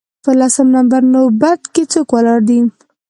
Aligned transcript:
په 0.23 0.31
لسم 0.39 0.67
نمبر 0.77 1.01
نوبت 1.13 1.61
کې 1.73 1.83
څوک 1.91 2.07
ولاړ 2.15 2.39
دی 2.49 2.59